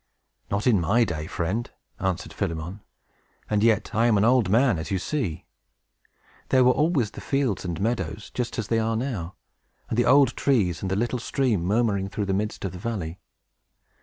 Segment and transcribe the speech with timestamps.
[0.49, 1.69] "Not in my day, friend,"
[1.99, 2.81] answered Philemon;
[3.51, 5.45] "and yet I am an old man, as you see.
[6.49, 9.35] There were always the fields and meadows, just as they are now,
[9.89, 13.19] and the old trees, and the little stream murmuring through the midst of the valley.